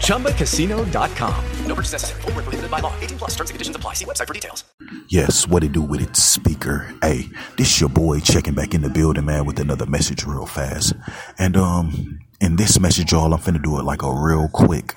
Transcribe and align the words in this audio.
ChumbaCasino.com. 0.00 1.44
No 1.66 1.74
purchase 1.74 1.92
necessary. 1.92 2.22
Full 2.22 2.32
prohibited 2.32 2.70
by 2.70 2.80
law. 2.80 2.92
18 3.00 3.18
plus 3.18 3.30
terms 3.30 3.50
and 3.50 3.54
conditions 3.54 3.76
apply. 3.76 3.94
See 3.94 4.04
website 4.04 4.26
for 4.26 4.34
details. 4.34 4.64
Yes, 5.08 5.46
what 5.48 5.64
it 5.64 5.72
do 5.72 5.82
with 5.82 6.00
it, 6.00 6.10
Spreaker? 6.10 6.96
Hey, 7.02 7.28
this 7.56 7.80
your 7.80 7.88
boy 7.88 8.20
checking 8.20 8.54
back 8.54 8.74
in 8.74 8.82
the 8.82 8.90
building, 8.90 9.24
man, 9.24 9.44
with 9.44 9.58
another 9.58 9.86
message 9.86 10.24
real 10.24 10.46
fast. 10.46 10.94
And, 11.38 11.56
um, 11.56 12.20
in 12.40 12.56
this 12.56 12.80
message, 12.80 13.12
y'all, 13.12 13.32
I'm 13.32 13.40
finna 13.40 13.62
do 13.62 13.78
it 13.78 13.84
like 13.84 14.02
a 14.02 14.12
real 14.12 14.48
quick 14.48 14.94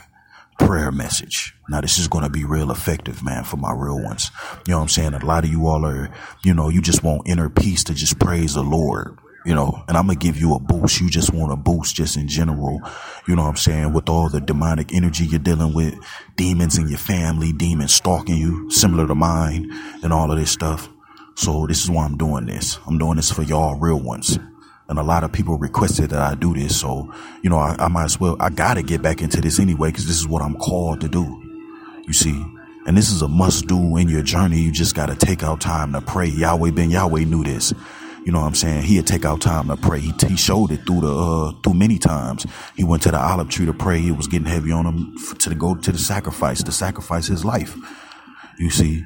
prayer 0.60 0.92
message. 0.92 1.54
Now, 1.70 1.82
this 1.82 1.98
is 1.98 2.08
going 2.08 2.24
to 2.24 2.30
be 2.30 2.46
real 2.46 2.72
effective, 2.72 3.24
man, 3.24 3.44
for 3.44 3.58
my 3.58 3.74
real 3.74 4.02
ones. 4.02 4.32
You 4.66 4.72
know 4.72 4.78
what 4.78 4.84
I'm 4.84 4.90
saying? 4.90 5.14
A 5.14 5.26
lot 5.26 5.44
of 5.44 5.50
you 5.50 5.68
all 5.68 5.86
are, 5.86 6.10
you 6.44 6.54
know, 6.54 6.70
you 6.70 6.82
just 6.82 7.04
want 7.04 7.28
inner 7.28 7.50
peace 7.50 7.84
to 7.86 7.94
just 7.94 8.20
praise 8.20 8.54
the 8.54 8.64
Lord, 8.64 9.18
you 9.46 9.54
know, 9.54 9.84
and 9.88 9.98
I'm 9.98 10.08
to 10.08 10.16
give 10.16 10.38
you 10.38 10.56
a 10.56 10.60
boost. 10.60 11.02
You 11.02 11.10
just 11.10 11.34
want 11.34 11.52
a 11.52 11.56
boost 11.56 11.96
just 11.96 12.18
in 12.18 12.28
general. 12.28 12.82
You 13.28 13.36
know 13.36 13.44
what 13.44 13.50
I'm 13.50 13.56
saying? 13.58 13.94
With 13.94 14.10
all 14.10 14.30
the 14.30 14.40
demonic 14.40 14.94
energy 14.94 15.26
you're 15.26 15.40
dealing 15.40 15.74
with, 15.74 15.96
demons 16.36 16.78
in 16.78 16.88
your 16.88 16.98
family, 16.98 17.52
demons 17.54 17.94
stalking 17.94 18.38
you, 18.38 18.70
similar 18.72 19.08
to 19.08 19.16
mine 19.16 19.72
and 20.04 20.14
all 20.14 20.32
of 20.32 20.38
this 20.38 20.52
stuff. 20.52 20.90
So 21.36 21.66
this 21.68 21.84
is 21.84 21.90
why 21.90 22.06
I'm 22.06 22.18
doing 22.18 22.46
this. 22.46 22.80
I'm 22.88 22.98
doing 22.98 23.16
this 23.16 23.32
for 23.32 23.44
y'all 23.44 23.80
real 23.80 24.02
ones 24.02 24.38
and 24.90 25.00
a 25.00 25.04
lot 25.04 25.24
of 25.24 25.32
people 25.32 25.58
requested 25.58 26.10
that 26.12 26.20
I 26.20 26.36
do 26.36 26.54
this. 26.54 26.80
So, 26.80 27.12
you 27.42 27.50
know, 27.50 27.58
I, 27.58 27.76
I 27.80 27.88
might 27.88 28.06
as 28.06 28.20
well, 28.20 28.38
I 28.40 28.50
got 28.50 28.76
to 28.76 28.84
get 28.84 29.02
back 29.02 29.22
into 29.22 29.42
this 29.42 29.60
anyway, 29.60 29.90
because 29.90 30.06
this 30.06 30.18
is 30.18 30.28
what 30.28 30.42
I'm 30.42 30.56
called 30.56 31.02
to 31.02 31.08
do. 31.08 31.42
You 32.06 32.14
see, 32.14 32.46
and 32.86 32.98
this 32.98 33.12
is 33.12 33.22
a 33.22 33.28
must 33.28 33.68
do 33.68 33.98
in 33.98 34.10
your 34.10 34.24
journey. 34.24 34.60
You 34.60 34.72
just 34.72 34.94
got 34.94 35.08
to 35.08 35.16
take 35.16 35.42
out 35.42 35.62
time 35.62 35.94
to 35.94 36.02
pray. 36.02 36.28
Yahweh 36.28 36.72
Ben 36.72 36.92
Yahweh 36.92 37.24
knew 37.24 37.44
this. 37.44 37.74
You 38.26 38.32
know 38.32 38.40
what 38.40 38.48
I'm 38.48 38.56
saying? 38.56 38.84
He'd 38.84 39.06
take 39.06 39.26
out 39.26 39.42
time 39.42 39.68
to 39.68 39.76
pray. 39.76 40.00
He, 40.00 40.14
he 40.28 40.38
showed 40.38 40.72
it 40.72 40.86
through 40.86 41.02
the, 41.02 41.14
uh, 41.14 41.52
through 41.62 41.74
many 41.74 41.98
times. 41.98 42.46
He 42.76 42.84
went 42.84 43.04
to 43.04 43.12
the 43.12 43.20
olive 43.20 43.50
tree 43.50 43.66
to 43.66 43.74
pray. 43.74 44.00
It 44.00 44.16
was 44.16 44.28
getting 44.28 44.48
heavy 44.48 44.72
on 44.72 44.86
him 44.86 45.16
to 45.40 45.56
go 45.56 45.76
to 45.76 45.92
the 45.92 45.98
sacrifice, 45.98 46.64
to 46.64 46.72
sacrifice 46.72 47.28
his 47.28 47.44
life. 47.44 47.76
You 48.58 48.70
see, 48.70 49.04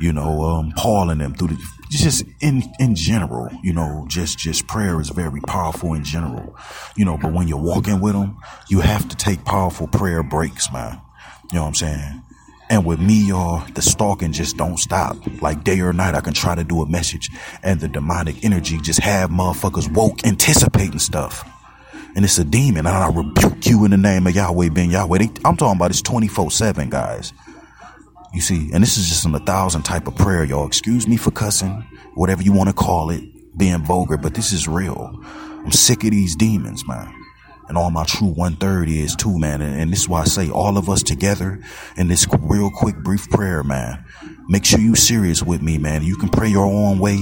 you 0.00 0.12
know, 0.12 0.42
um, 0.42 0.72
Paul 0.76 1.10
and 1.10 1.20
them 1.20 1.34
through 1.34 1.48
the, 1.48 1.62
just 1.90 2.24
in, 2.40 2.62
in 2.78 2.94
general, 2.94 3.48
you 3.62 3.72
know, 3.72 4.06
just, 4.08 4.38
just 4.38 4.66
prayer 4.66 5.00
is 5.00 5.10
very 5.10 5.40
powerful 5.40 5.94
in 5.94 6.04
general, 6.04 6.56
you 6.96 7.04
know, 7.04 7.18
but 7.18 7.32
when 7.32 7.48
you're 7.48 7.58
walking 7.58 8.00
with 8.00 8.12
them, 8.12 8.38
you 8.68 8.80
have 8.80 9.08
to 9.08 9.16
take 9.16 9.44
powerful 9.44 9.88
prayer 9.88 10.22
breaks, 10.22 10.72
man. 10.72 11.00
You 11.50 11.56
know 11.56 11.62
what 11.62 11.68
I'm 11.68 11.74
saying? 11.74 12.22
And 12.70 12.84
with 12.84 13.00
me, 13.00 13.28
y'all, 13.28 13.64
the 13.72 13.80
stalking 13.80 14.32
just 14.32 14.56
don't 14.56 14.78
stop. 14.78 15.16
Like 15.40 15.64
day 15.64 15.80
or 15.80 15.92
night, 15.92 16.14
I 16.14 16.20
can 16.20 16.34
try 16.34 16.54
to 16.54 16.64
do 16.64 16.82
a 16.82 16.88
message 16.88 17.30
and 17.62 17.80
the 17.80 17.88
demonic 17.88 18.44
energy 18.44 18.78
just 18.78 19.00
have 19.00 19.30
motherfuckers 19.30 19.92
woke 19.92 20.26
anticipating 20.26 20.98
stuff. 20.98 21.48
And 22.14 22.24
it's 22.24 22.38
a 22.38 22.44
demon. 22.44 22.86
And 22.86 22.88
I 22.88 23.08
rebuke 23.10 23.66
you 23.66 23.84
in 23.84 23.90
the 23.90 23.96
name 23.96 24.26
of 24.26 24.34
Yahweh 24.34 24.68
Ben 24.70 24.90
Yahweh. 24.90 25.18
They, 25.18 25.30
I'm 25.44 25.56
talking 25.56 25.76
about 25.76 25.90
it's 25.90 26.02
24 26.02 26.50
7, 26.50 26.90
guys. 26.90 27.32
You 28.34 28.42
see, 28.42 28.70
and 28.72 28.82
this 28.82 28.98
is 28.98 29.08
just 29.08 29.24
an 29.24 29.34
a 29.34 29.38
thousand 29.38 29.82
type 29.84 30.06
of 30.06 30.14
prayer, 30.16 30.44
y'all. 30.44 30.66
Excuse 30.66 31.08
me 31.08 31.16
for 31.16 31.30
cussing, 31.30 31.86
whatever 32.14 32.42
you 32.42 32.52
want 32.52 32.68
to 32.68 32.74
call 32.74 33.08
it, 33.10 33.22
being 33.56 33.82
vulgar, 33.84 34.18
but 34.18 34.34
this 34.34 34.52
is 34.52 34.68
real. 34.68 35.18
I'm 35.64 35.72
sick 35.72 36.04
of 36.04 36.10
these 36.10 36.36
demons, 36.36 36.86
man. 36.86 37.14
And 37.68 37.76
all 37.76 37.90
my 37.90 38.04
true 38.04 38.28
one 38.28 38.56
third 38.56 38.88
is 38.88 39.14
too, 39.14 39.38
man. 39.38 39.60
And, 39.60 39.80
and 39.80 39.92
this 39.92 40.00
is 40.00 40.08
why 40.08 40.22
I 40.22 40.24
say 40.24 40.50
all 40.50 40.78
of 40.78 40.88
us 40.88 41.02
together 41.02 41.60
in 41.96 42.08
this 42.08 42.26
real 42.40 42.70
quick, 42.70 42.96
brief 42.96 43.28
prayer, 43.28 43.62
man. 43.62 44.04
Make 44.48 44.64
sure 44.64 44.80
you 44.80 44.94
serious 44.94 45.42
with 45.42 45.60
me, 45.60 45.76
man. 45.76 46.02
You 46.02 46.16
can 46.16 46.30
pray 46.30 46.48
your 46.48 46.64
own 46.64 46.98
way. 46.98 47.18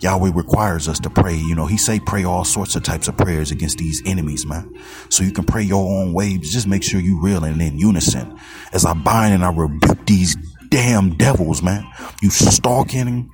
Yahweh 0.00 0.32
requires 0.34 0.88
us 0.88 0.98
to 1.00 1.10
pray. 1.10 1.36
You 1.36 1.54
know, 1.54 1.66
he 1.66 1.76
say 1.76 2.00
pray 2.00 2.24
all 2.24 2.44
sorts 2.44 2.74
of 2.74 2.82
types 2.82 3.06
of 3.06 3.16
prayers 3.16 3.52
against 3.52 3.78
these 3.78 4.02
enemies, 4.04 4.44
man. 4.44 4.74
So 5.08 5.22
you 5.22 5.30
can 5.30 5.44
pray 5.44 5.62
your 5.62 5.88
own 5.88 6.12
way. 6.12 6.38
Just 6.38 6.66
make 6.66 6.82
sure 6.82 7.00
you 7.00 7.20
real 7.20 7.44
and 7.44 7.62
in 7.62 7.78
unison. 7.78 8.36
As 8.72 8.84
I 8.84 8.94
bind 8.94 9.34
and 9.34 9.44
I 9.44 9.52
rebuke 9.52 10.04
these 10.06 10.36
damn 10.68 11.16
devils, 11.16 11.62
man. 11.62 11.86
You 12.20 12.30
stalking 12.30 13.30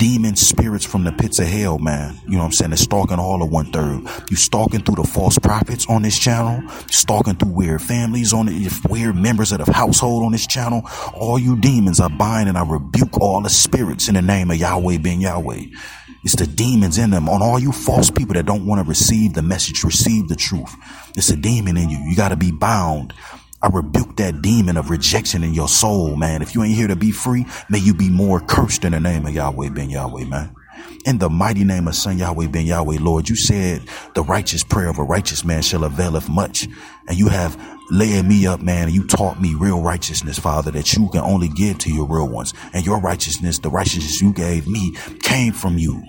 demon 0.00 0.34
spirits 0.34 0.86
from 0.86 1.04
the 1.04 1.12
pits 1.12 1.38
of 1.38 1.46
hell, 1.46 1.78
man. 1.78 2.18
You 2.24 2.32
know 2.32 2.38
what 2.38 2.44
I'm 2.46 2.52
saying? 2.52 2.70
They're 2.70 2.78
stalking 2.78 3.18
all 3.18 3.42
of 3.42 3.50
one 3.50 3.70
third. 3.70 4.00
You 4.30 4.36
stalking 4.36 4.80
through 4.80 4.94
the 4.94 5.06
false 5.06 5.38
prophets 5.38 5.86
on 5.90 6.00
this 6.00 6.18
channel, 6.18 6.66
stalking 6.90 7.34
through 7.34 7.52
weird 7.52 7.82
families 7.82 8.32
on 8.32 8.48
it, 8.48 8.72
weird 8.88 9.14
members 9.14 9.52
of 9.52 9.62
the 9.62 9.70
household 9.70 10.24
on 10.24 10.32
this 10.32 10.46
channel. 10.46 10.80
All 11.14 11.38
you 11.38 11.54
demons, 11.60 12.00
I 12.00 12.08
bind 12.08 12.48
and 12.48 12.56
I 12.56 12.66
rebuke 12.66 13.20
all 13.20 13.42
the 13.42 13.50
spirits 13.50 14.08
in 14.08 14.14
the 14.14 14.22
name 14.22 14.50
of 14.50 14.56
Yahweh 14.56 14.96
Ben 14.98 15.20
Yahweh. 15.20 15.66
It's 16.24 16.36
the 16.36 16.46
demons 16.46 16.96
in 16.96 17.10
them. 17.10 17.28
On 17.28 17.42
all 17.42 17.58
you 17.58 17.70
false 17.70 18.10
people 18.10 18.32
that 18.34 18.46
don't 18.46 18.64
want 18.64 18.82
to 18.82 18.88
receive 18.88 19.34
the 19.34 19.42
message, 19.42 19.84
receive 19.84 20.28
the 20.28 20.36
truth. 20.36 20.74
It's 21.14 21.28
a 21.28 21.36
demon 21.36 21.76
in 21.76 21.90
you. 21.90 21.98
You 21.98 22.16
got 22.16 22.30
to 22.30 22.36
be 22.36 22.52
bound. 22.52 23.12
I 23.62 23.68
rebuke 23.68 24.16
that 24.16 24.40
demon 24.40 24.76
of 24.78 24.88
rejection 24.88 25.44
in 25.44 25.52
your 25.52 25.68
soul, 25.68 26.16
man. 26.16 26.40
If 26.40 26.54
you 26.54 26.62
ain't 26.62 26.74
here 26.74 26.88
to 26.88 26.96
be 26.96 27.10
free, 27.10 27.46
may 27.68 27.78
you 27.78 27.92
be 27.92 28.08
more 28.08 28.40
cursed 28.40 28.84
in 28.84 28.92
the 28.92 29.00
name 29.00 29.26
of 29.26 29.34
Yahweh 29.34 29.68
Ben 29.70 29.90
Yahweh, 29.90 30.24
man. 30.24 30.54
In 31.04 31.18
the 31.18 31.28
mighty 31.28 31.64
name 31.64 31.86
of 31.86 31.94
Son 31.94 32.16
Yahweh 32.16 32.46
Ben 32.46 32.64
Yahweh, 32.64 32.98
Lord, 33.00 33.28
you 33.28 33.36
said 33.36 33.82
the 34.14 34.22
righteous 34.22 34.64
prayer 34.64 34.88
of 34.88 34.98
a 34.98 35.02
righteous 35.02 35.44
man 35.44 35.60
shall 35.60 35.84
availeth 35.84 36.28
much. 36.28 36.68
And 37.06 37.18
you 37.18 37.28
have 37.28 37.60
laid 37.90 38.24
me 38.24 38.46
up, 38.46 38.60
man, 38.60 38.84
and 38.84 38.94
you 38.94 39.06
taught 39.06 39.40
me 39.40 39.54
real 39.54 39.82
righteousness, 39.82 40.38
Father, 40.38 40.70
that 40.70 40.94
you 40.94 41.08
can 41.10 41.20
only 41.20 41.48
give 41.48 41.78
to 41.78 41.92
your 41.92 42.06
real 42.06 42.28
ones. 42.28 42.54
And 42.72 42.86
your 42.86 43.00
righteousness, 43.00 43.58
the 43.58 43.70
righteousness 43.70 44.22
you 44.22 44.32
gave 44.32 44.68
me, 44.68 44.94
came 45.22 45.52
from 45.52 45.76
you. 45.76 46.02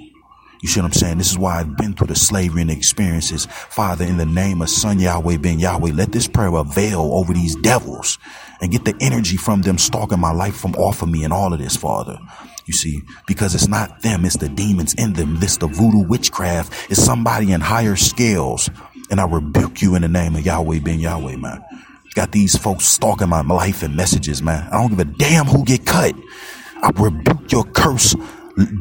You 0.61 0.67
see 0.67 0.79
what 0.79 0.85
I'm 0.85 0.93
saying? 0.93 1.17
This 1.17 1.31
is 1.31 1.37
why 1.37 1.59
I've 1.59 1.75
been 1.75 1.93
through 1.93 2.07
the 2.07 2.15
slavery 2.15 2.61
and 2.61 2.69
the 2.69 2.75
experiences. 2.75 3.45
Father, 3.45 4.05
in 4.05 4.17
the 4.17 4.27
name 4.27 4.61
of 4.61 4.69
Son 4.69 4.99
Yahweh 4.99 5.37
Ben 5.37 5.59
Yahweh, 5.59 5.91
let 5.91 6.11
this 6.11 6.27
prayer 6.27 6.53
avail 6.55 7.01
over 7.13 7.33
these 7.33 7.55
devils 7.57 8.19
and 8.61 8.71
get 8.71 8.85
the 8.85 8.95
energy 9.01 9.37
from 9.37 9.63
them 9.63 9.79
stalking 9.79 10.19
my 10.19 10.31
life 10.31 10.55
from 10.55 10.75
off 10.75 11.01
of 11.01 11.09
me 11.09 11.23
and 11.23 11.33
all 11.33 11.51
of 11.51 11.59
this, 11.59 11.75
Father. 11.75 12.19
You 12.67 12.73
see, 12.73 13.01
because 13.25 13.55
it's 13.55 13.67
not 13.67 14.03
them, 14.03 14.23
it's 14.23 14.37
the 14.37 14.49
demons 14.49 14.93
in 14.93 15.13
them. 15.13 15.39
This 15.39 15.57
the 15.57 15.67
voodoo 15.67 16.07
witchcraft. 16.07 16.91
It's 16.91 17.03
somebody 17.03 17.51
in 17.51 17.61
higher 17.61 17.95
scales. 17.95 18.69
And 19.09 19.19
I 19.19 19.25
rebuke 19.25 19.81
you 19.81 19.95
in 19.95 20.03
the 20.03 20.07
name 20.07 20.35
of 20.35 20.45
Yahweh 20.45 20.79
Ben 20.79 20.99
Yahweh, 20.99 21.37
man. 21.37 21.63
Got 22.13 22.33
these 22.33 22.55
folks 22.55 22.85
stalking 22.85 23.29
my 23.29 23.41
life 23.41 23.81
and 23.83 23.95
messages, 23.95 24.43
man. 24.43 24.67
I 24.71 24.79
don't 24.79 24.89
give 24.89 24.99
a 24.99 25.05
damn 25.05 25.47
who 25.47 25.65
get 25.65 25.85
cut. 25.85 26.13
I 26.83 26.91
rebuke 26.95 27.51
your 27.51 27.63
curse 27.63 28.15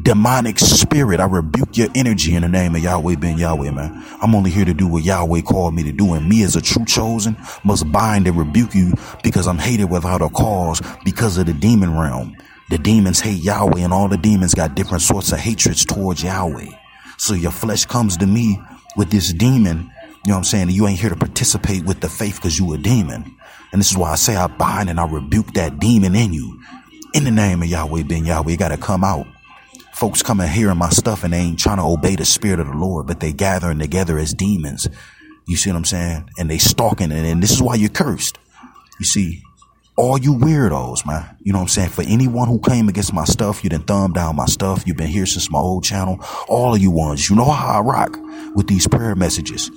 demonic 0.03 0.59
spirit. 0.59 1.19
I 1.19 1.25
rebuke 1.25 1.77
your 1.77 1.89
energy 1.95 2.35
in 2.35 2.41
the 2.41 2.49
name 2.49 2.75
of 2.75 2.83
Yahweh 2.83 3.15
Ben 3.15 3.37
Yahweh, 3.37 3.71
man. 3.71 4.03
I'm 4.21 4.35
only 4.35 4.51
here 4.51 4.65
to 4.65 4.73
do 4.73 4.87
what 4.87 5.03
Yahweh 5.03 5.41
called 5.41 5.73
me 5.73 5.83
to 5.83 5.91
do. 5.91 6.13
And 6.13 6.27
me 6.27 6.43
as 6.43 6.55
a 6.55 6.61
true 6.61 6.85
chosen 6.85 7.37
must 7.63 7.91
bind 7.91 8.27
and 8.27 8.37
rebuke 8.37 8.73
you 8.73 8.93
because 9.23 9.47
I'm 9.47 9.57
hated 9.57 9.85
without 9.85 10.21
a 10.21 10.29
cause 10.29 10.81
because 11.03 11.37
of 11.37 11.45
the 11.45 11.53
demon 11.53 11.97
realm. 11.97 12.35
The 12.69 12.77
demons 12.77 13.19
hate 13.19 13.43
Yahweh 13.43 13.79
and 13.81 13.93
all 13.93 14.07
the 14.07 14.17
demons 14.17 14.53
got 14.53 14.75
different 14.75 15.03
sorts 15.03 15.31
of 15.31 15.39
hatreds 15.39 15.85
towards 15.85 16.23
Yahweh. 16.23 16.69
So 17.17 17.33
your 17.33 17.51
flesh 17.51 17.85
comes 17.85 18.17
to 18.17 18.25
me 18.25 18.59
with 18.95 19.11
this 19.11 19.33
demon. 19.33 19.91
You 20.25 20.29
know 20.29 20.35
what 20.35 20.37
I'm 20.37 20.43
saying? 20.43 20.69
You 20.69 20.87
ain't 20.87 20.99
here 20.99 21.09
to 21.09 21.15
participate 21.15 21.85
with 21.85 21.99
the 21.99 22.09
faith 22.09 22.35
because 22.35 22.57
you 22.57 22.71
a 22.73 22.77
demon. 22.77 23.35
And 23.71 23.79
this 23.79 23.91
is 23.91 23.97
why 23.97 24.11
I 24.11 24.15
say 24.15 24.35
I 24.35 24.47
bind 24.47 24.89
and 24.89 24.99
I 24.99 25.07
rebuke 25.07 25.53
that 25.53 25.79
demon 25.79 26.15
in 26.15 26.33
you. 26.33 26.61
In 27.13 27.25
the 27.25 27.31
name 27.31 27.61
of 27.61 27.67
Yahweh 27.67 28.03
Ben 28.03 28.25
Yahweh, 28.25 28.55
gotta 28.55 28.77
come 28.77 29.03
out 29.03 29.27
folks 30.01 30.23
come 30.23 30.39
and 30.39 30.49
hearing 30.49 30.79
my 30.79 30.89
stuff 30.89 31.23
and 31.23 31.31
they 31.31 31.37
ain't 31.37 31.59
trying 31.59 31.77
to 31.77 31.83
obey 31.83 32.15
the 32.15 32.25
spirit 32.25 32.59
of 32.59 32.65
the 32.65 32.73
Lord, 32.73 33.05
but 33.05 33.19
they 33.19 33.31
gathering 33.31 33.77
together 33.77 34.17
as 34.17 34.33
demons. 34.33 34.89
You 35.47 35.55
see 35.55 35.69
what 35.69 35.77
I'm 35.77 35.85
saying? 35.85 36.27
And 36.39 36.49
they 36.49 36.57
stalking 36.57 37.11
and, 37.11 37.23
and 37.23 37.43
this 37.43 37.51
is 37.51 37.61
why 37.61 37.75
you're 37.75 37.91
cursed. 37.91 38.39
You 38.99 39.05
see, 39.05 39.43
all 39.95 40.17
you 40.17 40.33
weirdos, 40.33 41.05
man. 41.05 41.37
You 41.43 41.53
know 41.53 41.59
what 41.59 41.65
I'm 41.65 41.67
saying? 41.67 41.89
For 41.89 42.01
anyone 42.01 42.47
who 42.47 42.57
came 42.57 42.89
against 42.89 43.13
my 43.13 43.25
stuff, 43.25 43.63
you 43.63 43.69
didn't 43.69 43.85
thumb 43.85 44.13
down 44.13 44.35
my 44.35 44.47
stuff. 44.47 44.87
You've 44.87 44.97
been 44.97 45.05
here 45.05 45.27
since 45.27 45.51
my 45.51 45.59
old 45.59 45.83
channel. 45.83 46.17
All 46.47 46.73
of 46.73 46.81
you 46.81 46.89
ones, 46.89 47.29
you 47.29 47.35
know 47.35 47.45
how 47.45 47.77
I 47.77 47.81
rock 47.81 48.17
with 48.55 48.65
these 48.65 48.87
prayer 48.87 49.13
messages. 49.13 49.69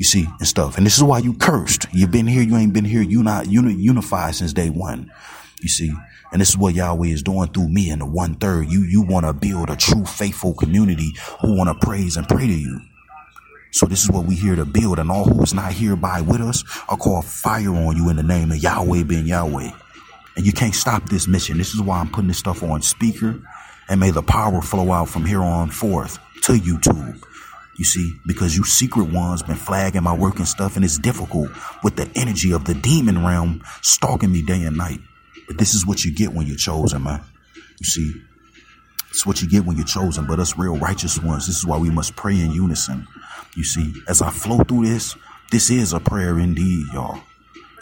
You 0.00 0.04
see, 0.04 0.26
and 0.40 0.48
stuff. 0.48 0.78
And 0.78 0.84
this 0.84 0.96
is 0.96 1.04
why 1.04 1.18
you 1.20 1.34
cursed. 1.34 1.86
You've 1.92 2.10
been 2.10 2.26
here, 2.26 2.42
you 2.42 2.56
ain't 2.56 2.72
been 2.72 2.86
here. 2.86 3.02
You 3.02 3.22
not 3.22 3.46
uni- 3.46 3.74
unified 3.74 4.34
since 4.34 4.52
day 4.52 4.70
one. 4.70 5.12
You 5.60 5.68
see, 5.68 5.92
and 6.32 6.40
this 6.40 6.50
is 6.50 6.58
what 6.58 6.74
Yahweh 6.74 7.08
is 7.08 7.22
doing 7.22 7.48
through 7.48 7.68
me 7.68 7.90
and 7.90 8.00
the 8.00 8.06
one 8.06 8.34
third. 8.34 8.68
You 8.68 8.82
you 8.82 9.02
want 9.02 9.26
to 9.26 9.32
build 9.32 9.70
a 9.70 9.76
true 9.76 10.04
faithful 10.04 10.54
community 10.54 11.12
who 11.40 11.56
want 11.56 11.68
to 11.68 11.86
praise 11.86 12.16
and 12.16 12.28
pray 12.28 12.46
to 12.46 12.52
you. 12.52 12.80
So 13.72 13.86
this 13.86 14.02
is 14.02 14.10
what 14.10 14.26
we 14.26 14.34
here 14.34 14.56
to 14.56 14.64
build, 14.64 14.98
and 14.98 15.10
all 15.10 15.24
who 15.24 15.42
is 15.42 15.54
not 15.54 15.72
hereby 15.72 16.22
with 16.22 16.40
us 16.40 16.64
are 16.88 16.96
called 16.96 17.24
fire 17.24 17.74
on 17.74 17.96
you 17.96 18.08
in 18.08 18.16
the 18.16 18.22
name 18.22 18.50
of 18.50 18.58
Yahweh 18.58 19.04
ben 19.04 19.26
Yahweh. 19.26 19.70
And 20.36 20.46
you 20.46 20.52
can't 20.52 20.74
stop 20.74 21.08
this 21.08 21.28
mission. 21.28 21.58
This 21.58 21.74
is 21.74 21.82
why 21.82 22.00
I'm 22.00 22.08
putting 22.08 22.28
this 22.28 22.38
stuff 22.38 22.62
on 22.62 22.80
Spreaker, 22.80 23.42
and 23.88 24.00
may 24.00 24.10
the 24.10 24.22
power 24.22 24.60
flow 24.62 24.90
out 24.92 25.08
from 25.08 25.24
here 25.24 25.42
on 25.42 25.70
forth 25.70 26.18
to 26.42 26.52
YouTube. 26.52 27.22
You 27.76 27.84
see, 27.84 28.12
because 28.26 28.56
you 28.56 28.64
secret 28.64 29.12
ones 29.12 29.42
been 29.42 29.56
flagging 29.56 30.02
my 30.02 30.14
work 30.14 30.38
and 30.38 30.48
stuff, 30.48 30.76
and 30.76 30.84
it's 30.84 30.98
difficult 30.98 31.50
with 31.82 31.96
the 31.96 32.10
energy 32.14 32.52
of 32.52 32.64
the 32.64 32.74
demon 32.74 33.24
realm 33.24 33.62
stalking 33.82 34.32
me 34.32 34.42
day 34.42 34.64
and 34.64 34.76
night. 34.76 35.00
This 35.58 35.74
is 35.74 35.86
what 35.86 36.04
you 36.04 36.12
get 36.12 36.32
when 36.32 36.46
you're 36.46 36.56
chosen, 36.56 37.02
man. 37.02 37.20
You 37.78 37.86
see, 37.86 38.12
it's 39.10 39.26
what 39.26 39.42
you 39.42 39.48
get 39.48 39.64
when 39.64 39.76
you're 39.76 39.86
chosen. 39.86 40.26
But 40.26 40.38
us 40.38 40.56
real 40.56 40.76
righteous 40.76 41.18
ones, 41.18 41.46
this 41.46 41.56
is 41.56 41.66
why 41.66 41.78
we 41.78 41.90
must 41.90 42.16
pray 42.16 42.40
in 42.40 42.52
unison. 42.52 43.06
You 43.56 43.64
see, 43.64 43.92
as 44.08 44.22
I 44.22 44.30
flow 44.30 44.58
through 44.58 44.86
this, 44.86 45.16
this 45.50 45.70
is 45.70 45.92
a 45.92 46.00
prayer 46.00 46.38
indeed, 46.38 46.86
y'all. 46.92 47.20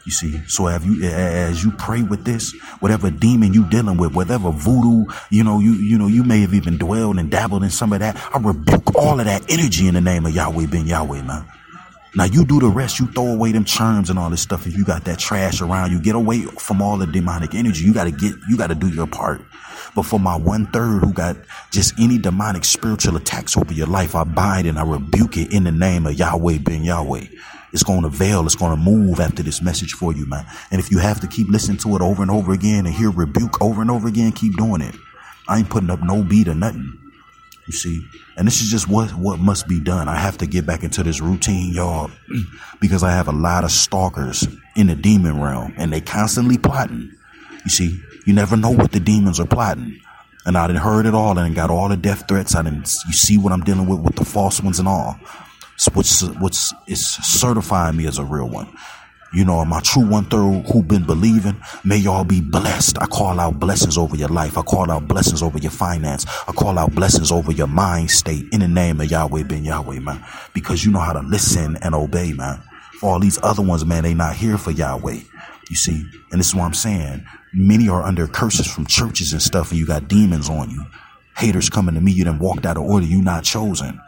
You 0.07 0.13
see, 0.13 0.41
so 0.47 0.65
have 0.65 0.87
you 0.87 1.05
as 1.05 1.63
you 1.63 1.71
pray 1.73 2.03
with 2.03 2.25
this, 2.25 2.55
whatever 2.81 3.11
demon 3.11 3.53
you 3.53 3.67
dealing 3.67 3.99
with, 3.99 4.15
whatever 4.15 4.51
voodoo, 4.51 5.05
you 5.29 5.45
know, 5.45 5.61
you 5.61 5.75
you 5.75 5.99
know, 5.99 6.07
you 6.07 6.25
may 6.25 6.41
have 6.41 6.55
even 6.55 6.79
dwelled 6.79 7.19
and 7.19 7.31
dabbled 7.31 7.63
in 7.63 7.69
some 7.69 7.93
of 7.93 8.01
that. 8.01 8.17
I 8.35 8.39
rebuke 8.39 8.95
all 8.95 9.21
of 9.21 9.27
that 9.27 9.45
energy 9.53 9.87
in 9.87 9.93
the 9.93 10.01
name 10.01 10.25
of 10.25 10.35
Yahweh 10.35 10.67
ben 10.67 10.87
Yahweh, 10.87 11.23
man. 11.23 11.45
Now 12.19 12.25
you 12.25 12.45
do 12.45 12.59
the 12.59 12.67
rest. 12.67 12.99
You 12.99 13.07
throw 13.07 13.29
away 13.29 13.53
them 13.53 13.63
charms 13.63 14.11
and 14.11 14.19
all 14.19 14.29
this 14.29 14.43
stuff. 14.43 14.67
If 14.67 14.77
you 14.77 14.85
got 14.85 15.05
that 15.05 15.21
trash 15.21 15.61
around 15.61 15.93
you, 15.93 16.01
get 16.01 16.17
away 16.17 16.43
from 16.43 16.83
all 16.83 16.99
the 16.99 17.07
demonic 17.07 17.55
energy. 17.55 17.85
You 17.85 17.95
got 17.95 18.05
to 18.05 18.11
get, 18.11 18.35
you 18.49 18.57
got 18.57 18.67
to 18.67 18.75
do 18.75 18.89
your 18.89 19.07
part. 19.07 19.41
But 19.95 20.03
for 20.03 20.19
my 20.19 20.35
one 20.35 20.67
third 20.67 21.05
who 21.05 21.13
got 21.13 21.37
just 21.71 21.95
any 21.97 22.19
demonic 22.19 22.65
spiritual 22.65 23.17
attacks 23.17 23.57
over 23.57 23.73
your 23.73 23.87
life, 23.87 24.17
I 24.17 24.25
bind 24.25 24.67
and 24.67 24.81
I 24.81 24.83
rebuke 24.83 25.37
it 25.37 25.53
in 25.53 25.63
the 25.63 25.71
name 25.71 26.07
of 26.07 26.15
Yahweh 26.15 26.59
ben 26.59 26.83
Yahweh. 26.83 27.27
It's 27.73 27.85
going 27.85 28.03
to 28.03 28.09
veil. 28.09 28.45
It's 28.47 28.57
going 28.57 28.77
to 28.77 28.83
move 28.83 29.21
after 29.21 29.45
this 29.45 29.63
message 29.63 29.93
for 29.93 30.13
you, 30.13 30.27
man. 30.27 30.45
And 30.73 30.81
if 30.81 30.91
you 30.91 30.99
have 30.99 31.21
to 31.21 31.29
keep 31.29 31.49
listening 31.49 31.79
to 31.79 31.95
it 31.95 32.03
over 32.03 32.21
and 32.21 32.33
over 32.33 32.53
again 32.53 32.85
and 32.85 32.93
hear 32.97 33.13
rebuke 33.13 33.63
over 33.63 33.81
and 33.81 33.93
over 33.93 34.09
again, 34.09 34.33
keep 34.33 34.57
doing 34.57 34.81
it. 34.81 34.97
I 35.47 35.59
ain't 35.59 35.71
putting 35.71 35.89
up 35.89 36.03
no 36.03 36.25
beat 36.25 36.49
or 36.49 36.57
nothing. 36.57 36.99
You 37.69 37.75
see, 37.75 38.03
and 38.37 38.47
this 38.47 38.63
is 38.63 38.71
just 38.71 38.89
what 38.89 39.11
what 39.11 39.39
must 39.39 39.69
be 39.69 39.79
done. 39.79 40.09
I 40.09 40.17
have 40.17 40.39
to 40.39 40.47
get 40.47 40.65
back 40.65 40.83
into 40.83 41.03
this 41.03 41.21
routine, 41.21 41.75
y'all, 41.75 42.11
because 42.81 43.03
I 43.03 43.11
have 43.11 43.29
a 43.29 43.33
lot 43.33 43.63
of 43.63 43.71
stalkers 43.71 44.49
in 44.75 44.87
the 44.87 44.95
demon 44.95 45.39
realm, 45.39 45.75
and 45.77 45.93
they 45.93 46.01
constantly 46.01 46.57
plotting. 46.57 47.13
You 47.65 47.71
see, 47.71 48.01
you 48.25 48.33
never 48.33 48.57
know 48.57 48.71
what 48.71 48.93
the 48.93 49.01
demons 49.01 49.39
are 49.39 49.47
plotting. 49.47 50.01
And 50.47 50.57
I 50.57 50.67
didn't 50.67 50.81
heard 50.81 51.05
it 51.05 51.15
all 51.15 51.37
and 51.37 51.55
got 51.55 51.69
all 51.69 51.91
the 51.91 51.97
death 51.97 52.27
threats. 52.27 52.55
I 52.55 52.63
didn't, 52.63 52.91
you 53.07 53.13
see 53.13 53.37
what 53.37 53.53
I'm 53.53 53.61
dealing 53.61 53.87
with 53.87 54.01
with 54.01 54.17
the 54.17 54.25
false 54.25 54.63
ones 54.63 54.79
and 54.79 54.89
all. 54.89 55.19
So 55.77 55.91
what's, 55.93 56.23
what's, 56.39 56.73
is 56.87 57.07
certifying 57.07 57.97
me 57.97 58.07
as 58.07 58.19
a 58.19 58.25
real 58.25 58.49
one. 58.49 58.75
You 59.33 59.45
know, 59.45 59.63
my 59.65 59.81
true 59.81 60.09
one 60.09 60.25
third 60.25 60.65
who 60.73 60.83
been 60.83 61.05
believing, 61.05 61.61
may 61.85 61.99
y'all 61.99 62.25
be 62.25 62.41
blessed. 62.41 62.99
I 63.01 63.07
call 63.07 63.39
out 63.39 63.61
blessings 63.61 63.99
over 63.99 64.17
your 64.17 64.29
life. 64.29 64.57
I 64.57 64.63
call 64.63 64.91
out 64.91 65.07
blessings 65.07 65.43
over 65.43 65.59
your 65.59 65.71
finance. 65.71 66.25
I 66.47 66.53
call 66.53 66.79
out 66.79 66.95
blessings 66.95 67.31
over 67.31 67.53
your 67.53 67.67
mind 67.67 68.11
state 68.11 68.47
in 68.53 68.61
the 68.61 68.69
name 68.69 69.01
of 69.01 69.11
Yahweh 69.11 69.43
ben 69.43 69.65
Yahweh, 69.65 70.01
man. 70.01 70.25
Because 70.55 70.85
you 70.85 70.91
know 70.93 71.01
how 71.01 71.13
to 71.13 71.21
listen 71.21 71.77
and 71.83 71.95
obey, 71.95 72.33
man. 72.33 72.63
For 73.01 73.11
all 73.11 73.21
these 73.21 73.39
other 73.43 73.63
ones, 73.63 73.85
man, 73.85 74.05
they 74.05 74.15
not 74.15 74.35
here 74.35 74.57
for 74.57 74.71
Yahweh. 74.71 75.21
You 75.69 75.77
see, 75.77 76.07
and 76.33 76.41
this 76.41 76.49
is 76.49 76.55
what 76.55 76.65
I'm 76.65 76.75
saying. 76.75 77.27
Many 77.53 77.89
are 77.89 78.03
under 78.03 78.27
curses 78.27 78.67
from 78.67 78.87
churches 78.87 79.35
and 79.35 79.43
stuff, 79.43 79.71
and 79.71 79.79
you 79.79 79.87
got 79.87 80.09
demons 80.09 80.49
on 80.49 80.71
you. 80.71 80.85
Haters 81.37 81.69
coming 81.69 81.95
to 81.95 82.01
me, 82.01 82.13
you 82.13 82.25
done 82.25 82.39
walked 82.39 82.65
out 82.65 82.79
of 82.79 82.85
order, 82.85 83.07
you 83.07 83.23
not 83.23 83.45
chosen. 83.45 84.01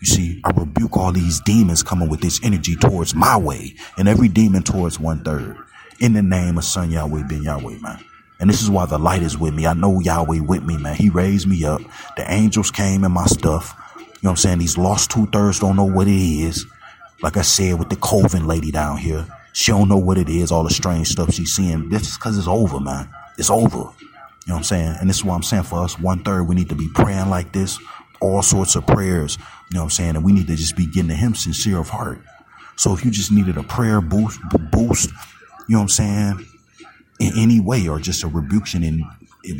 You 0.00 0.06
see, 0.06 0.40
I 0.44 0.50
rebuke 0.50 0.96
all 0.96 1.12
these 1.12 1.40
demons 1.40 1.82
coming 1.82 2.08
with 2.08 2.20
this 2.20 2.40
energy 2.42 2.76
towards 2.76 3.14
my 3.14 3.36
way, 3.36 3.74
and 3.96 4.08
every 4.08 4.28
demon 4.28 4.62
towards 4.62 5.00
one 5.00 5.24
third. 5.24 5.56
In 6.00 6.12
the 6.12 6.22
name 6.22 6.58
of 6.58 6.64
Son 6.64 6.90
Yahweh 6.90 7.22
ben 7.28 7.42
Yahweh, 7.42 7.78
man. 7.80 8.04
And 8.40 8.50
this 8.50 8.62
is 8.62 8.70
why 8.70 8.84
the 8.86 8.98
light 8.98 9.22
is 9.22 9.38
with 9.38 9.54
me. 9.54 9.66
I 9.66 9.74
know 9.74 10.00
Yahweh 10.00 10.40
with 10.40 10.64
me, 10.64 10.76
man. 10.76 10.96
He 10.96 11.08
raised 11.08 11.46
me 11.46 11.64
up. 11.64 11.80
The 12.16 12.30
angels 12.30 12.70
came 12.70 13.04
in 13.04 13.12
my 13.12 13.26
stuff. 13.26 13.74
You 13.96 14.02
know 14.02 14.08
what 14.22 14.30
I'm 14.30 14.36
saying? 14.36 14.58
These 14.58 14.76
lost 14.76 15.10
two 15.10 15.26
thirds 15.26 15.60
don't 15.60 15.76
know 15.76 15.84
what 15.84 16.08
it 16.08 16.12
is. 16.12 16.66
Like 17.22 17.36
I 17.36 17.42
said 17.42 17.78
with 17.78 17.90
the 17.90 17.96
Coven 17.96 18.46
lady 18.46 18.70
down 18.70 18.98
here. 18.98 19.26
She 19.52 19.70
don't 19.70 19.88
know 19.88 19.98
what 19.98 20.18
it 20.18 20.28
is, 20.28 20.50
all 20.50 20.64
the 20.64 20.70
strange 20.70 21.08
stuff 21.08 21.32
she's 21.32 21.54
seeing. 21.54 21.88
This 21.88 22.08
is 22.08 22.16
because 22.16 22.36
it's 22.36 22.48
over, 22.48 22.80
man. 22.80 23.08
It's 23.38 23.50
over. 23.50 23.78
You 23.78 23.78
know 23.78 23.90
what 24.46 24.56
I'm 24.56 24.64
saying? 24.64 24.96
And 25.00 25.08
this 25.08 25.18
is 25.18 25.24
why 25.24 25.34
I'm 25.36 25.42
saying 25.42 25.62
for 25.62 25.78
us. 25.78 25.98
One 25.98 26.24
third, 26.24 26.44
we 26.44 26.56
need 26.56 26.68
to 26.70 26.74
be 26.74 26.88
praying 26.92 27.30
like 27.30 27.52
this. 27.52 27.78
All 28.24 28.42
sorts 28.42 28.74
of 28.74 28.86
prayers. 28.86 29.36
You 29.70 29.74
know 29.74 29.80
what 29.80 29.84
I'm 29.84 29.90
saying? 29.90 30.16
And 30.16 30.24
we 30.24 30.32
need 30.32 30.46
to 30.46 30.56
just 30.56 30.76
be 30.76 30.86
getting 30.86 31.08
to 31.08 31.14
him 31.14 31.34
sincere 31.34 31.78
of 31.78 31.90
heart. 31.90 32.20
So 32.76 32.92
if 32.94 33.04
you 33.04 33.10
just 33.10 33.30
needed 33.30 33.56
a 33.56 33.62
prayer 33.62 34.00
boost, 34.00 34.40
boost, 34.72 35.10
you 35.68 35.74
know 35.74 35.78
what 35.78 35.82
I'm 35.82 35.88
saying? 35.88 36.46
In 37.20 37.32
any 37.36 37.60
way, 37.60 37.86
or 37.86 38.00
just 38.00 38.24
a 38.24 38.28
rebuke 38.28 38.74
in 38.74 39.04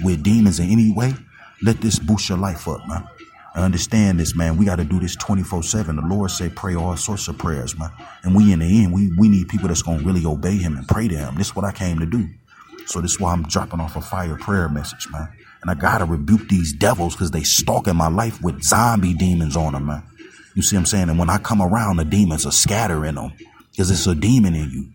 with 0.02 0.22
demons 0.22 0.58
in 0.58 0.70
any 0.70 0.92
way, 0.92 1.14
let 1.62 1.80
this 1.80 1.98
boost 1.98 2.28
your 2.28 2.38
life 2.38 2.66
up, 2.66 2.80
man. 2.88 3.06
I 3.54 3.60
understand 3.62 4.18
this, 4.18 4.34
man. 4.34 4.56
We 4.56 4.64
got 4.64 4.76
to 4.76 4.84
do 4.84 4.98
this 4.98 5.14
24 5.14 5.62
7. 5.62 5.96
The 5.96 6.02
Lord 6.02 6.30
said, 6.30 6.56
pray 6.56 6.74
all 6.74 6.96
sorts 6.96 7.28
of 7.28 7.38
prayers, 7.38 7.78
man. 7.78 7.90
And 8.24 8.34
we, 8.34 8.52
in 8.52 8.58
the 8.58 8.82
end, 8.82 8.92
we, 8.92 9.12
we 9.16 9.28
need 9.28 9.48
people 9.48 9.68
that's 9.68 9.82
going 9.82 10.00
to 10.00 10.04
really 10.04 10.26
obey 10.26 10.56
Him 10.56 10.76
and 10.76 10.88
pray 10.88 11.06
to 11.06 11.16
Him. 11.16 11.36
This 11.36 11.48
is 11.48 11.56
what 11.56 11.64
I 11.64 11.70
came 11.70 12.00
to 12.00 12.06
do. 12.06 12.28
So 12.86 13.00
this 13.00 13.12
is 13.12 13.20
why 13.20 13.32
I'm 13.32 13.44
dropping 13.44 13.80
off 13.80 13.94
a 13.94 14.00
fire 14.00 14.36
prayer 14.36 14.68
message, 14.68 15.06
man. 15.10 15.28
And 15.64 15.70
I 15.70 15.80
got 15.80 15.98
to 15.98 16.04
rebuke 16.04 16.50
these 16.50 16.74
devils 16.74 17.14
because 17.14 17.30
they 17.30 17.42
stalking 17.42 17.96
my 17.96 18.08
life 18.08 18.42
with 18.42 18.62
zombie 18.62 19.14
demons 19.14 19.56
on 19.56 19.72
them, 19.72 19.86
man. 19.86 20.02
You 20.54 20.60
see 20.60 20.76
what 20.76 20.80
I'm 20.80 20.86
saying? 20.86 21.08
And 21.08 21.18
when 21.18 21.30
I 21.30 21.38
come 21.38 21.62
around, 21.62 21.96
the 21.96 22.04
demons 22.04 22.44
are 22.44 22.52
scattering 22.52 23.14
them 23.14 23.32
because 23.70 23.90
it's 23.90 24.06
a 24.06 24.14
demon 24.14 24.54
in 24.54 24.68
you. 24.68 24.90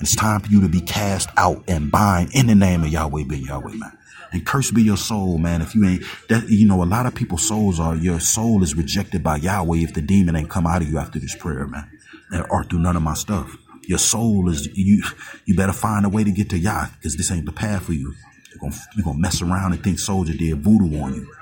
It's 0.00 0.16
time 0.16 0.40
for 0.40 0.50
you 0.50 0.60
to 0.62 0.68
be 0.68 0.80
cast 0.80 1.28
out 1.36 1.62
and 1.68 1.92
bind 1.92 2.34
in 2.34 2.48
the 2.48 2.56
name 2.56 2.82
of 2.82 2.88
Yahweh 2.88 3.24
ben 3.28 3.42
Yahweh, 3.44 3.74
man. 3.74 3.96
And 4.32 4.44
cursed 4.44 4.74
be 4.74 4.82
your 4.82 4.96
soul, 4.96 5.38
man. 5.38 5.62
If 5.62 5.76
you 5.76 5.84
ain't 5.86 6.02
that, 6.28 6.48
you 6.48 6.66
know, 6.66 6.82
a 6.82 6.84
lot 6.84 7.06
of 7.06 7.14
people's 7.14 7.46
souls 7.46 7.78
are, 7.78 7.94
your 7.94 8.18
soul 8.18 8.64
is 8.64 8.74
rejected 8.74 9.22
by 9.22 9.36
Yahweh 9.36 9.78
if 9.78 9.94
the 9.94 10.02
demon 10.02 10.34
ain't 10.34 10.50
come 10.50 10.66
out 10.66 10.82
of 10.82 10.88
you 10.88 10.98
after 10.98 11.20
this 11.20 11.36
prayer, 11.36 11.68
man. 11.68 11.88
and, 12.32 12.44
Or 12.50 12.64
through 12.64 12.80
none 12.80 12.96
of 12.96 13.02
my 13.02 13.14
stuff. 13.14 13.56
Your 13.86 13.98
soul 13.98 14.50
is, 14.50 14.66
you, 14.74 15.04
you 15.46 15.54
better 15.54 15.72
find 15.72 16.04
a 16.04 16.08
way 16.08 16.24
to 16.24 16.32
get 16.32 16.50
to 16.50 16.58
Yah, 16.58 16.88
because 16.96 17.16
this 17.16 17.30
ain't 17.30 17.46
the 17.46 17.52
path 17.52 17.84
for 17.84 17.92
you. 17.92 18.14
You're 18.60 18.70
gonna, 18.70 18.82
you're 18.96 19.04
gonna 19.04 19.18
mess 19.18 19.40
around 19.42 19.72
and 19.72 19.82
think 19.82 19.98
soldier 19.98 20.32
did 20.32 20.62
voodoo 20.62 21.00
on 21.00 21.14
you. 21.14 21.32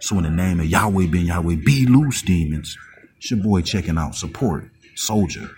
So 0.00 0.16
in 0.18 0.24
the 0.24 0.30
name 0.30 0.60
of 0.60 0.66
Yahweh 0.66 1.06
ben 1.06 1.26
Yahweh, 1.26 1.56
be 1.56 1.86
loose, 1.86 2.22
demons. 2.22 2.76
It's 3.16 3.30
your 3.30 3.40
boy 3.40 3.62
checking 3.62 3.98
out. 3.98 4.14
Support. 4.14 4.70
Soldier. 4.94 5.50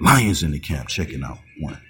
Lions 0.00 0.42
in 0.42 0.50
the 0.50 0.58
camp 0.58 0.88
checking 0.88 1.22
out. 1.22 1.38
One. 1.60 1.80